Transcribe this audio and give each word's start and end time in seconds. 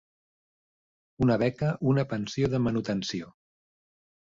Una 1.27 1.37
beca, 1.45 1.71
una 1.95 2.09
pensió 2.17 2.53
de 2.57 2.65
manutenció. 2.67 3.35